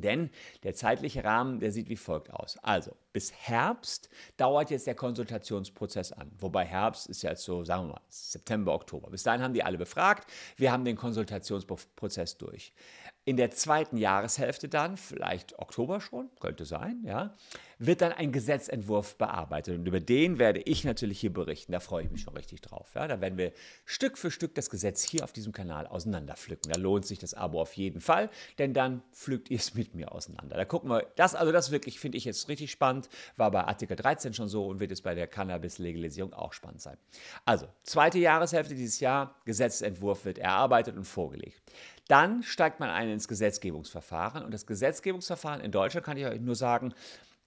Denn 0.00 0.30
der 0.62 0.74
zeitliche 0.74 1.24
Rahmen, 1.24 1.60
der 1.60 1.72
sieht 1.72 1.88
wie 1.88 1.96
folgt 1.96 2.32
aus. 2.32 2.58
Also, 2.62 2.96
bis 3.12 3.32
Herbst 3.32 4.08
dauert 4.36 4.70
jetzt 4.70 4.86
der 4.86 4.94
Konsultationsprozess 4.94 6.12
an. 6.12 6.30
Wobei 6.38 6.64
Herbst 6.64 7.06
ist 7.08 7.22
ja 7.22 7.30
jetzt 7.30 7.44
so, 7.44 7.64
sagen 7.64 7.88
wir 7.88 7.94
mal, 7.94 8.00
September, 8.08 8.74
Oktober. 8.74 9.10
Bis 9.10 9.22
dahin 9.22 9.42
haben 9.42 9.54
die 9.54 9.62
alle 9.62 9.78
befragt. 9.78 10.30
Wir 10.56 10.72
haben 10.72 10.84
den 10.84 10.96
Konsultationsprozess 10.96 12.38
durch. 12.38 12.72
In 13.28 13.36
der 13.36 13.50
zweiten 13.50 13.98
Jahreshälfte 13.98 14.70
dann, 14.70 14.96
vielleicht 14.96 15.58
Oktober 15.58 16.00
schon, 16.00 16.30
könnte 16.40 16.64
sein, 16.64 17.02
ja, 17.04 17.36
wird 17.78 18.00
dann 18.00 18.12
ein 18.12 18.32
Gesetzentwurf 18.32 19.16
bearbeitet. 19.16 19.78
Und 19.78 19.86
über 19.86 20.00
den 20.00 20.38
werde 20.38 20.60
ich 20.60 20.82
natürlich 20.82 21.20
hier 21.20 21.32
berichten. 21.32 21.72
Da 21.72 21.80
freue 21.80 22.04
ich 22.04 22.10
mich 22.10 22.22
schon 22.22 22.34
richtig 22.34 22.62
drauf. 22.62 22.90
Ja. 22.94 23.06
Da 23.06 23.20
werden 23.20 23.36
wir 23.36 23.52
Stück 23.84 24.16
für 24.16 24.30
Stück 24.30 24.54
das 24.54 24.70
Gesetz 24.70 25.02
hier 25.02 25.24
auf 25.24 25.32
diesem 25.32 25.52
Kanal 25.52 25.86
auseinanderpflücken. 25.86 26.72
Da 26.72 26.78
lohnt 26.78 27.04
sich 27.04 27.18
das 27.18 27.34
Abo 27.34 27.60
auf 27.60 27.74
jeden 27.74 28.00
Fall, 28.00 28.30
denn 28.58 28.72
dann 28.72 29.02
pflückt 29.12 29.50
ihr 29.50 29.58
es 29.58 29.74
mit 29.74 29.94
mir 29.94 30.10
auseinander. 30.10 30.56
Da 30.56 30.64
gucken 30.64 30.88
wir, 30.88 31.06
das, 31.16 31.34
also 31.34 31.52
das 31.52 31.70
wirklich, 31.70 32.00
finde 32.00 32.16
ich 32.16 32.24
jetzt 32.24 32.48
richtig 32.48 32.70
spannend. 32.70 33.10
War 33.36 33.50
bei 33.50 33.62
Artikel 33.62 33.94
13 33.94 34.32
schon 34.32 34.48
so 34.48 34.66
und 34.66 34.80
wird 34.80 34.90
es 34.90 35.02
bei 35.02 35.14
der 35.14 35.26
Cannabis-Legalisierung 35.26 36.32
auch 36.32 36.54
spannend 36.54 36.80
sein. 36.80 36.96
Also, 37.44 37.68
zweite 37.82 38.18
Jahreshälfte 38.18 38.74
dieses 38.74 39.00
Jahr, 39.00 39.36
Gesetzentwurf 39.44 40.24
wird 40.24 40.38
erarbeitet 40.38 40.96
und 40.96 41.04
vorgelegt. 41.04 41.60
Dann 42.08 42.42
steigt 42.42 42.80
man 42.80 42.90
ein 42.90 43.10
ins 43.10 43.28
Gesetzgebungsverfahren. 43.28 44.44
Und 44.44 44.52
das 44.52 44.66
Gesetzgebungsverfahren 44.66 45.60
in 45.60 45.70
Deutschland 45.70 46.04
kann 46.04 46.16
ich 46.16 46.26
euch 46.26 46.40
nur 46.40 46.56
sagen, 46.56 46.94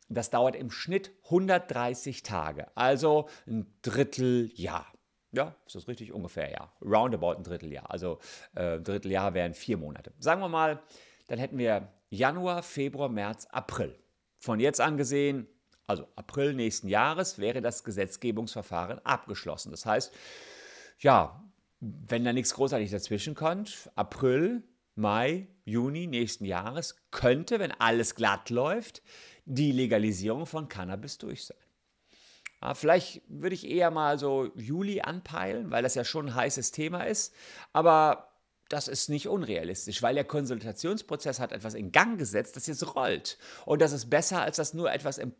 das 0.07 0.29
dauert 0.29 0.55
im 0.55 0.71
Schnitt 0.71 1.11
130 1.25 2.23
Tage, 2.23 2.67
also 2.75 3.27
ein 3.47 3.73
Dritteljahr. 3.81 4.85
Ja, 5.31 5.55
ist 5.65 5.75
das 5.75 5.87
richtig? 5.87 6.11
Ungefähr, 6.11 6.51
ja. 6.51 6.71
Roundabout 6.81 7.37
ein 7.37 7.43
Dritteljahr. 7.43 7.89
Also 7.89 8.19
äh, 8.53 8.75
ein 8.75 8.83
Dritteljahr 8.83 9.33
wären 9.33 9.53
vier 9.53 9.77
Monate. 9.77 10.13
Sagen 10.19 10.41
wir 10.41 10.49
mal, 10.49 10.81
dann 11.27 11.39
hätten 11.39 11.57
wir 11.57 11.87
Januar, 12.09 12.61
Februar, 12.63 13.07
März, 13.07 13.45
April. 13.45 13.97
Von 14.39 14.59
jetzt 14.59 14.81
an 14.81 14.97
gesehen, 14.97 15.47
also 15.87 16.07
April 16.17 16.53
nächsten 16.53 16.89
Jahres, 16.89 17.39
wäre 17.39 17.61
das 17.61 17.85
Gesetzgebungsverfahren 17.85 18.99
abgeschlossen. 19.05 19.71
Das 19.71 19.85
heißt, 19.85 20.13
ja, 20.99 21.41
wenn 21.81 22.23
da 22.23 22.31
nichts 22.31 22.53
großartig 22.53 22.91
dazwischen 22.91 23.35
kommt, 23.35 23.89
April, 23.95 24.63
Mai, 24.95 25.47
Juni 25.65 26.07
nächsten 26.07 26.45
Jahres 26.45 26.95
könnte, 27.09 27.59
wenn 27.59 27.71
alles 27.71 28.15
glatt 28.15 28.49
läuft, 28.49 29.01
die 29.45 29.71
Legalisierung 29.71 30.45
von 30.45 30.69
Cannabis 30.69 31.17
durch 31.17 31.45
sein. 31.45 31.57
Ja, 32.61 32.75
vielleicht 32.75 33.23
würde 33.27 33.55
ich 33.55 33.67
eher 33.67 33.89
mal 33.89 34.19
so 34.19 34.51
Juli 34.55 35.01
anpeilen, 35.01 35.71
weil 35.71 35.81
das 35.81 35.95
ja 35.95 36.03
schon 36.03 36.27
ein 36.27 36.35
heißes 36.35 36.71
Thema 36.71 37.03
ist. 37.05 37.33
Aber 37.73 38.31
das 38.69 38.87
ist 38.87 39.09
nicht 39.09 39.27
unrealistisch, 39.27 40.03
weil 40.03 40.13
der 40.13 40.23
Konsultationsprozess 40.23 41.39
hat 41.39 41.51
etwas 41.51 41.73
in 41.73 41.91
Gang 41.91 42.19
gesetzt, 42.19 42.55
das 42.55 42.67
jetzt 42.67 42.95
rollt. 42.95 43.39
Und 43.65 43.81
das 43.81 43.91
ist 43.91 44.09
besser, 44.09 44.41
als 44.41 44.57
dass 44.57 44.75
nur 44.75 44.91
etwas 44.91 45.17
im 45.17 45.33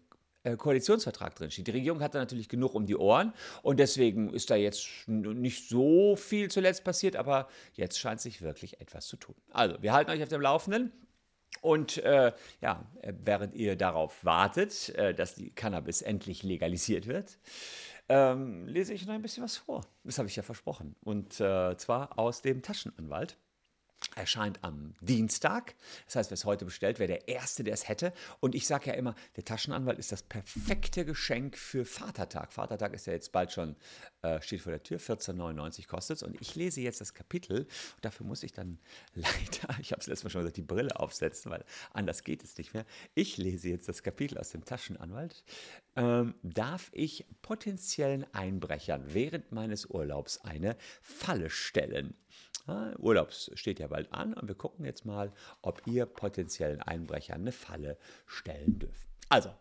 Koalitionsvertrag 0.43 1.36
drin 1.36 1.51
steht. 1.51 1.67
Die 1.67 1.71
Regierung 1.71 2.01
hatte 2.01 2.17
natürlich 2.17 2.50
genug 2.50 2.74
um 2.74 2.86
die 2.86 2.95
Ohren 2.95 3.33
und 3.62 3.79
deswegen 3.79 4.33
ist 4.33 4.50
da 4.50 4.55
jetzt 4.55 4.88
nicht 5.07 5.69
so 5.69 6.15
viel 6.15 6.50
zuletzt 6.50 6.83
passiert, 6.83 7.15
aber 7.15 7.48
jetzt 7.74 8.00
scheint 8.00 8.21
sich 8.21 8.41
wirklich 8.41 8.81
etwas 8.81 9.07
zu 9.07 9.17
tun. 9.17 9.36
Also, 9.51 9.81
wir 9.81 9.93
halten 9.93 10.12
euch 10.12 10.24
auf 10.24 10.29
dem 10.29 10.41
Laufenden. 10.41 10.91
Und 11.60 11.98
äh, 11.98 12.31
ja, 12.62 12.86
während 13.03 13.53
ihr 13.53 13.75
darauf 13.75 14.24
wartet, 14.25 14.89
äh, 14.95 15.13
dass 15.13 15.36
die 15.36 15.51
Cannabis 15.51 16.01
endlich 16.01 16.43
legalisiert 16.43 17.07
wird, 17.07 17.38
ähm, 18.10 18.67
lese 18.67 18.93
ich 18.93 19.05
noch 19.05 19.13
ein 19.13 19.21
bisschen 19.21 19.43
was 19.43 19.57
vor. 19.57 19.86
Das 20.03 20.17
habe 20.17 20.27
ich 20.27 20.36
ja 20.36 20.43
versprochen. 20.43 20.95
Und 21.01 21.39
äh, 21.39 21.77
zwar 21.77 22.17
aus 22.17 22.41
dem 22.41 22.62
Taschenanwalt 22.62 23.38
erscheint 24.15 24.63
am 24.63 24.93
Dienstag. 25.01 25.75
Das 26.05 26.15
heißt, 26.15 26.31
wer 26.31 26.36
es 26.36 26.46
heute 26.46 26.65
bestellt, 26.65 27.00
wäre 27.00 27.08
der 27.08 27.27
Erste, 27.27 27.63
der 27.63 27.74
es 27.74 27.88
hätte. 27.88 28.13
Und 28.39 28.55
ich 28.55 28.67
sage 28.67 28.88
ja 28.88 28.93
immer, 28.93 29.15
der 29.36 29.46
Taschenanwalt 29.46 30.00
ist 30.00 30.12
das 30.12 30.24
perfekte 30.24 31.05
Geschenk 31.05 31.58
für 31.58 31.86
Vatertag. 31.86 32.53
Vatertag 32.53 32.93
ist 32.93 33.08
ja 33.08 33.13
jetzt 33.13 33.31
bald 33.31 33.51
schon, 33.51 33.75
äh, 34.22 34.41
steht 34.41 34.62
vor 34.62 34.72
der 34.72 34.84
Tür, 34.84 35.00
14,99 35.00 35.88
kostet 35.88 36.17
es. 36.17 36.24
Und 36.24 36.39
ich 36.41 36.55
lese 36.55 36.81
jetzt 36.81 37.01
das 37.01 37.13
Kapitel. 37.13 37.62
Und 37.62 38.05
dafür 38.05 38.25
muss 38.25 38.43
ich 38.43 38.53
dann 38.53 38.79
leider, 39.13 39.79
ich 39.79 39.91
habe 39.91 40.01
es 40.01 40.08
letztes 40.08 40.24
Mal 40.24 40.29
schon 40.29 40.41
gesagt, 40.41 40.58
die 40.58 40.62
Brille 40.62 41.00
aufsetzen, 41.00 41.51
weil 41.51 41.63
anders 41.93 42.24
geht 42.24 42.43
es 42.43 42.58
nicht 42.58 42.74
mehr. 42.74 42.86
Ich 43.13 43.38
lese 43.38 43.70
jetzt 43.70 43.88
das 43.88 44.03
Kapitel 44.03 44.38
aus 44.38 44.50
dem 44.50 44.65
Taschenanwalt. 44.65 45.43
Ähm, 45.96 46.36
darf 46.43 46.89
ich 46.93 47.25
potenziellen 47.41 48.25
Einbrechern 48.34 49.13
während 49.13 49.51
meines 49.51 49.86
Urlaubs 49.86 50.39
eine 50.41 50.77
Falle 51.01 51.50
stellen? 51.50 52.15
Ah, 52.68 52.94
Urlaub 53.00 53.32
steht 53.34 53.80
ja 53.80 53.88
bald 53.88 54.13
an 54.13 54.34
und 54.34 54.48
wir 54.48 54.56
gucken 54.56 54.86
jetzt 54.86 55.06
mal, 55.06 55.32
ob 55.62 55.82
ihr 55.88 56.06
potenziellen 56.06 56.82
Einbrechern 56.82 57.41
eine 57.41 57.51
Falle 57.51 57.98
stellen 58.27 58.80
dürft. 58.80 59.08
Also, 59.30 59.53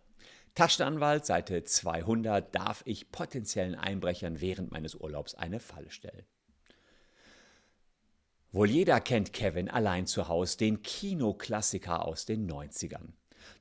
Taschenanwalt, 0.54 1.24
Seite 1.24 1.64
200, 1.64 2.54
darf 2.54 2.82
ich 2.84 3.10
potenziellen 3.10 3.74
Einbrechern 3.74 4.40
während 4.40 4.70
meines 4.70 4.94
Urlaubs 4.94 5.34
eine 5.34 5.60
Falle 5.60 5.90
stellen. 5.90 6.26
Wohl 8.52 8.68
jeder 8.68 9.00
kennt 9.00 9.32
Kevin 9.32 9.70
allein 9.70 10.06
zu 10.06 10.26
Hause, 10.26 10.58
den 10.58 10.82
Kinoklassiker 10.82 12.04
aus 12.04 12.26
den 12.26 12.50
90ern. 12.50 13.12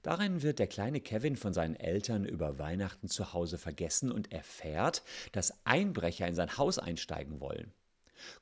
Darin 0.01 0.41
wird 0.41 0.59
der 0.59 0.67
kleine 0.67 0.99
Kevin 0.99 1.35
von 1.35 1.53
seinen 1.53 1.75
Eltern 1.75 2.25
über 2.25 2.57
Weihnachten 2.57 3.07
zu 3.07 3.33
Hause 3.33 3.57
vergessen 3.57 4.11
und 4.11 4.31
erfährt, 4.31 5.03
dass 5.31 5.65
Einbrecher 5.65 6.27
in 6.27 6.35
sein 6.35 6.57
Haus 6.57 6.79
einsteigen 6.79 7.39
wollen. 7.39 7.71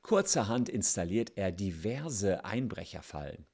Kurzerhand 0.02 0.68
installiert 0.68 1.32
er 1.36 1.52
diverse 1.52 2.44
Einbrecherfallen. 2.44 3.46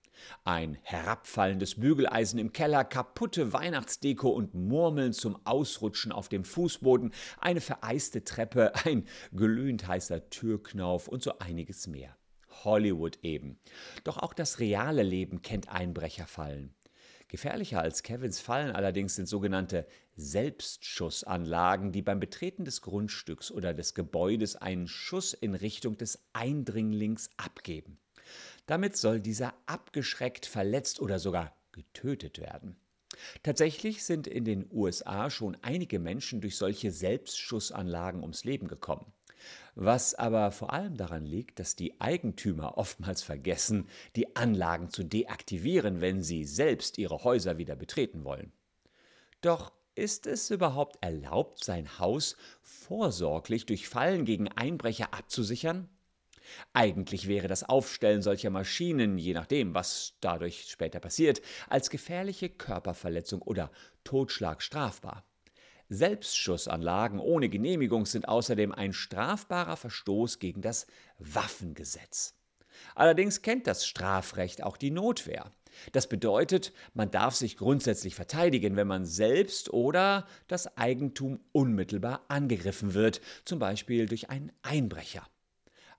Ein 0.44 0.78
herabfallendes 0.82 1.76
Bügeleisen 1.76 2.38
im 2.38 2.52
Keller, 2.52 2.84
kaputte 2.84 3.52
Weihnachtsdeko 3.52 4.28
und 4.28 4.54
Murmeln 4.54 5.12
zum 5.12 5.38
Ausrutschen 5.44 6.12
auf 6.12 6.28
dem 6.28 6.44
Fußboden, 6.44 7.12
eine 7.40 7.60
vereiste 7.60 8.24
Treppe, 8.24 8.72
ein 8.84 9.06
glühend 9.34 9.86
heißer 9.86 10.30
Türknauf 10.30 11.08
und 11.08 11.22
so 11.22 11.38
einiges 11.38 11.86
mehr. 11.86 12.16
Hollywood 12.64 13.18
eben. 13.22 13.58
Doch 14.04 14.18
auch 14.18 14.32
das 14.32 14.60
reale 14.60 15.02
Leben 15.02 15.42
kennt 15.42 15.68
Einbrecherfallen. 15.68 16.74
Gefährlicher 17.34 17.80
als 17.80 18.04
Kevins 18.04 18.38
Fallen 18.38 18.70
allerdings 18.70 19.16
sind 19.16 19.26
sogenannte 19.26 19.88
Selbstschussanlagen, 20.14 21.90
die 21.90 22.00
beim 22.00 22.20
Betreten 22.20 22.64
des 22.64 22.80
Grundstücks 22.80 23.50
oder 23.50 23.74
des 23.74 23.94
Gebäudes 23.94 24.54
einen 24.54 24.86
Schuss 24.86 25.32
in 25.32 25.56
Richtung 25.56 25.98
des 25.98 26.20
Eindringlings 26.32 27.30
abgeben. 27.36 27.98
Damit 28.66 28.96
soll 28.96 29.18
dieser 29.18 29.52
abgeschreckt, 29.66 30.46
verletzt 30.46 31.00
oder 31.00 31.18
sogar 31.18 31.56
getötet 31.72 32.38
werden. 32.38 32.76
Tatsächlich 33.42 34.04
sind 34.04 34.28
in 34.28 34.44
den 34.44 34.70
USA 34.70 35.28
schon 35.28 35.56
einige 35.60 35.98
Menschen 35.98 36.40
durch 36.40 36.56
solche 36.56 36.92
Selbstschussanlagen 36.92 38.22
ums 38.22 38.44
Leben 38.44 38.68
gekommen. 38.68 39.12
Was 39.74 40.14
aber 40.14 40.50
vor 40.52 40.72
allem 40.72 40.96
daran 40.96 41.26
liegt, 41.26 41.58
dass 41.58 41.76
die 41.76 42.00
Eigentümer 42.00 42.78
oftmals 42.78 43.22
vergessen, 43.22 43.88
die 44.16 44.36
Anlagen 44.36 44.90
zu 44.90 45.04
deaktivieren, 45.04 46.00
wenn 46.00 46.22
sie 46.22 46.44
selbst 46.44 46.98
ihre 46.98 47.24
Häuser 47.24 47.58
wieder 47.58 47.76
betreten 47.76 48.24
wollen. 48.24 48.52
Doch 49.40 49.72
ist 49.94 50.26
es 50.26 50.50
überhaupt 50.50 50.98
erlaubt, 51.00 51.62
sein 51.62 51.98
Haus 51.98 52.36
vorsorglich 52.62 53.66
durch 53.66 53.88
Fallen 53.88 54.24
gegen 54.24 54.48
Einbrecher 54.48 55.14
abzusichern? 55.14 55.88
Eigentlich 56.72 57.28
wäre 57.28 57.48
das 57.48 57.64
Aufstellen 57.64 58.22
solcher 58.22 58.50
Maschinen, 58.50 59.18
je 59.18 59.34
nachdem, 59.34 59.74
was 59.74 60.14
dadurch 60.20 60.66
später 60.68 61.00
passiert, 61.00 61.40
als 61.68 61.90
gefährliche 61.90 62.48
Körperverletzung 62.48 63.42
oder 63.42 63.70
Totschlag 64.04 64.62
strafbar. 64.62 65.24
Selbstschussanlagen 65.88 67.18
ohne 67.18 67.48
Genehmigung 67.48 68.06
sind 68.06 68.28
außerdem 68.28 68.72
ein 68.72 68.92
strafbarer 68.92 69.76
Verstoß 69.76 70.38
gegen 70.38 70.62
das 70.62 70.86
Waffengesetz. 71.18 72.34
Allerdings 72.94 73.42
kennt 73.42 73.66
das 73.66 73.86
Strafrecht 73.86 74.62
auch 74.62 74.76
die 74.76 74.90
Notwehr. 74.90 75.52
Das 75.92 76.08
bedeutet, 76.08 76.72
man 76.92 77.10
darf 77.10 77.34
sich 77.34 77.56
grundsätzlich 77.56 78.14
verteidigen, 78.14 78.76
wenn 78.76 78.86
man 78.86 79.04
selbst 79.04 79.72
oder 79.72 80.26
das 80.46 80.76
Eigentum 80.76 81.40
unmittelbar 81.52 82.24
angegriffen 82.28 82.94
wird, 82.94 83.20
zum 83.44 83.58
Beispiel 83.58 84.06
durch 84.06 84.30
einen 84.30 84.52
Einbrecher. 84.62 85.26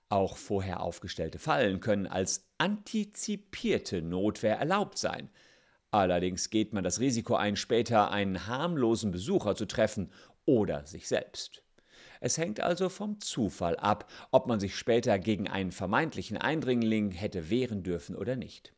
Auch 0.08 0.36
vorher 0.36 0.80
aufgestellte 0.80 1.38
Fallen 1.38 1.80
können 1.80 2.06
als 2.06 2.48
antizipierte 2.58 4.02
Notwehr 4.02 4.56
erlaubt 4.56 4.98
sein. 4.98 5.30
Allerdings 5.90 6.50
geht 6.50 6.72
man 6.72 6.84
das 6.84 7.00
Risiko 7.00 7.36
ein, 7.36 7.56
später 7.56 8.10
einen 8.10 8.46
harmlosen 8.46 9.12
Besucher 9.12 9.54
zu 9.56 9.66
treffen 9.66 10.10
oder 10.44 10.86
sich 10.86 11.08
selbst. 11.08 11.62
Es 12.20 12.38
hängt 12.38 12.60
also 12.60 12.88
vom 12.88 13.20
Zufall 13.20 13.76
ab, 13.76 14.10
ob 14.30 14.46
man 14.46 14.60
sich 14.60 14.76
später 14.76 15.18
gegen 15.18 15.48
einen 15.48 15.72
vermeintlichen 15.72 16.36
Eindringling 16.36 17.10
hätte 17.10 17.50
wehren 17.50 17.82
dürfen 17.82 18.16
oder 18.16 18.36
nicht. 18.36 18.72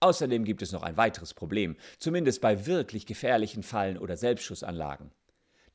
Außerdem 0.00 0.44
gibt 0.44 0.62
es 0.62 0.72
noch 0.72 0.82
ein 0.82 0.96
weiteres 0.96 1.32
Problem, 1.32 1.76
zumindest 1.98 2.40
bei 2.40 2.66
wirklich 2.66 3.06
gefährlichen 3.06 3.62
Fallen 3.62 3.98
oder 3.98 4.16
Selbstschussanlagen. 4.16 5.10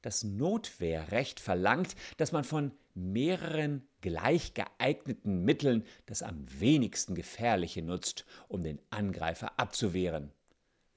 Das 0.01 0.23
Notwehrrecht 0.23 1.39
verlangt, 1.39 1.95
dass 2.17 2.31
man 2.31 2.43
von 2.43 2.71
mehreren 2.93 3.87
gleich 4.01 4.53
geeigneten 4.53 5.43
Mitteln 5.43 5.85
das 6.07 6.23
am 6.23 6.45
wenigsten 6.59 7.15
gefährliche 7.15 7.81
nutzt, 7.81 8.25
um 8.47 8.63
den 8.63 8.79
Angreifer 8.89 9.59
abzuwehren. 9.59 10.31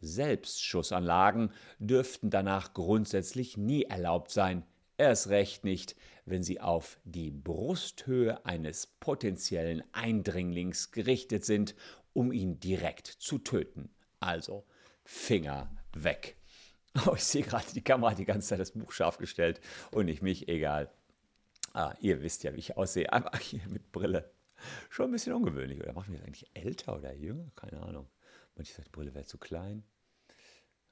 Selbstschussanlagen 0.05 1.53
dürften 1.79 2.31
danach 2.31 2.75
grundsätzlich 2.75 3.57
nie 3.57 3.85
erlaubt 3.85 4.31
sein, 4.31 4.65
erst 4.99 5.29
recht 5.29 5.65
nicht, 5.65 5.97
wenn 6.27 6.43
sie 6.43 6.61
auf 6.61 6.99
die 7.05 7.31
Brusthöhe 7.31 8.45
eines 8.47 8.87
potenziellen 8.87 9.83
Eindringlings 9.93 10.93
gerichtet 10.93 11.45
sind, 11.45 11.75
um 12.13 12.33
ihn 12.33 12.61
direkt 12.61 13.07
zu 13.07 13.39
töten. 13.39 13.91
Also 14.21 14.65
Finger 15.05 15.71
weg. 15.93 16.37
Oh, 17.07 17.15
ich 17.15 17.25
sehe 17.25 17.43
gerade, 17.43 17.67
die 17.75 17.83
Kamera 17.83 18.13
hat 18.13 18.19
die 18.19 18.25
ganze 18.25 18.49
Zeit 18.49 18.61
das 18.61 18.71
Buch 18.71 18.93
scharf 18.93 19.19
gestellt 19.19 19.61
und 19.91 20.07
nicht 20.07 20.23
mich, 20.23 20.49
egal. 20.49 20.91
Ah, 21.73 21.93
ihr 22.01 22.23
wisst 22.23 22.45
ja, 22.45 22.55
wie 22.55 22.61
ich 22.61 22.77
aussehe. 22.77 23.13
Einfach 23.13 23.41
hier 23.41 23.67
mit 23.69 23.91
Brille. 23.91 24.31
Schon 24.91 25.07
ein 25.07 25.13
bisschen 25.13 25.33
ungewöhnlich. 25.33 25.81
Oder 25.81 25.93
machen 25.93 26.13
wir 26.13 26.19
das 26.19 26.27
eigentlich 26.27 26.49
älter 26.55 26.97
oder 26.97 27.13
jünger? 27.13 27.51
Keine 27.57 27.83
Ahnung. 27.83 28.09
Manche 28.55 28.73
sagen, 28.73 28.85
die 28.87 28.97
Brille 28.97 29.13
wäre 29.13 29.25
zu 29.25 29.39
klein. 29.39 29.83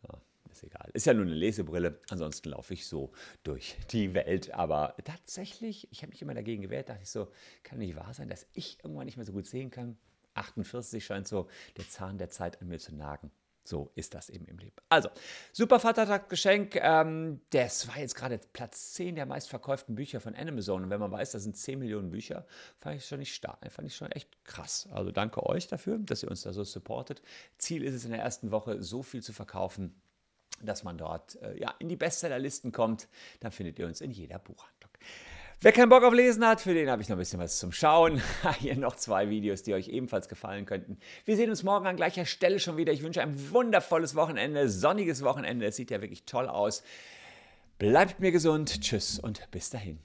Ja, 0.02 0.18
ist 0.50 0.64
egal. 0.64 0.90
Ist 0.92 1.06
ja 1.06 1.14
nur 1.14 1.24
eine 1.24 1.34
Lesebrille. 1.34 2.00
Ansonsten 2.10 2.50
laufe 2.50 2.74
ich 2.74 2.86
so 2.86 3.12
durch 3.42 3.76
die 3.90 4.14
Welt. 4.14 4.52
Aber 4.52 4.94
tatsächlich, 5.04 5.88
ich 5.90 6.02
habe 6.02 6.10
mich 6.10 6.22
immer 6.22 6.34
dagegen 6.34 6.62
gewehrt. 6.62 6.88
Dachte 6.88 7.02
ich 7.02 7.10
so, 7.10 7.28
kann 7.62 7.78
nicht 7.78 7.96
wahr 7.96 8.14
sein, 8.14 8.28
dass 8.28 8.46
ich 8.52 8.78
irgendwann 8.82 9.06
nicht 9.06 9.16
mehr 9.16 9.26
so 9.26 9.32
gut 9.32 9.46
sehen 9.46 9.70
kann. 9.70 9.96
48 10.34 11.04
scheint 11.04 11.28
so 11.28 11.48
der 11.76 11.88
Zahn 11.88 12.18
der 12.18 12.30
Zeit 12.30 12.60
an 12.60 12.68
mir 12.68 12.78
zu 12.78 12.94
nagen. 12.94 13.30
So 13.64 13.92
ist 13.94 14.14
das 14.14 14.28
eben 14.28 14.46
im 14.46 14.58
Leben. 14.58 14.74
Also, 14.88 15.08
super 15.52 15.78
Vatertag-Geschenk. 15.78 16.76
Ähm, 16.76 17.40
das 17.50 17.86
war 17.86 17.98
jetzt 17.98 18.16
gerade 18.16 18.40
Platz 18.52 18.94
10 18.94 19.14
der 19.14 19.24
meistverkauften 19.24 19.94
Bücher 19.94 20.20
von 20.20 20.34
Amazon. 20.34 20.84
Und 20.84 20.90
wenn 20.90 20.98
man 20.98 21.12
weiß, 21.12 21.30
das 21.30 21.44
sind 21.44 21.56
10 21.56 21.78
Millionen 21.78 22.10
Bücher, 22.10 22.44
fand 22.78 22.96
ich 22.96 23.06
schon 23.06 23.20
nicht 23.20 23.34
stark. 23.34 23.58
Fand 23.70 23.86
ich 23.86 23.94
schon 23.94 24.10
echt 24.10 24.44
krass. 24.44 24.88
Also 24.92 25.12
danke 25.12 25.46
euch 25.46 25.68
dafür, 25.68 25.98
dass 25.98 26.22
ihr 26.24 26.30
uns 26.30 26.42
da 26.42 26.52
so 26.52 26.64
supportet. 26.64 27.22
Ziel 27.58 27.84
ist 27.84 27.94
es 27.94 28.04
in 28.04 28.10
der 28.10 28.20
ersten 28.20 28.50
Woche, 28.50 28.82
so 28.82 29.02
viel 29.04 29.22
zu 29.22 29.32
verkaufen, 29.32 29.94
dass 30.60 30.82
man 30.82 30.98
dort 30.98 31.40
äh, 31.42 31.58
ja, 31.58 31.72
in 31.78 31.88
die 31.88 31.96
Bestsellerlisten 31.96 32.72
kommt. 32.72 33.08
Dann 33.40 33.52
findet 33.52 33.78
ihr 33.78 33.86
uns 33.86 34.00
in 34.00 34.10
jeder 34.10 34.40
Buchhandlung. 34.40 34.90
Wer 35.64 35.70
keinen 35.70 35.90
Bock 35.90 36.02
auf 36.02 36.12
Lesen 36.12 36.44
hat, 36.44 36.60
für 36.60 36.74
den 36.74 36.90
habe 36.90 37.02
ich 37.02 37.08
noch 37.08 37.14
ein 37.14 37.20
bisschen 37.20 37.38
was 37.38 37.60
zum 37.60 37.70
Schauen. 37.70 38.20
Hier 38.58 38.76
noch 38.76 38.96
zwei 38.96 39.30
Videos, 39.30 39.62
die 39.62 39.74
euch 39.74 39.86
ebenfalls 39.86 40.28
gefallen 40.28 40.66
könnten. 40.66 40.98
Wir 41.24 41.36
sehen 41.36 41.50
uns 41.50 41.62
morgen 41.62 41.86
an 41.86 41.94
gleicher 41.94 42.26
Stelle 42.26 42.58
schon 42.58 42.76
wieder. 42.76 42.92
Ich 42.92 43.04
wünsche 43.04 43.22
ein 43.22 43.52
wundervolles 43.52 44.16
Wochenende, 44.16 44.68
sonniges 44.68 45.22
Wochenende. 45.22 45.64
Es 45.66 45.76
sieht 45.76 45.92
ja 45.92 46.00
wirklich 46.00 46.24
toll 46.24 46.48
aus. 46.48 46.82
Bleibt 47.78 48.18
mir 48.18 48.32
gesund. 48.32 48.80
Tschüss 48.80 49.20
und 49.20 49.48
bis 49.52 49.70
dahin. 49.70 50.00